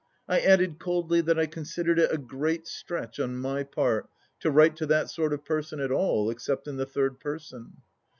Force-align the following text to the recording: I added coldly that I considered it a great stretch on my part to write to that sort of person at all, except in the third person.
I 0.27 0.39
added 0.39 0.79
coldly 0.79 1.21
that 1.21 1.37
I 1.37 1.45
considered 1.45 1.99
it 1.99 2.11
a 2.11 2.17
great 2.17 2.67
stretch 2.67 3.19
on 3.19 3.37
my 3.37 3.61
part 3.63 4.09
to 4.39 4.49
write 4.49 4.75
to 4.77 4.87
that 4.87 5.11
sort 5.11 5.31
of 5.31 5.45
person 5.45 5.79
at 5.79 5.91
all, 5.91 6.31
except 6.31 6.67
in 6.67 6.77
the 6.77 6.87
third 6.87 7.19
person. 7.19 7.73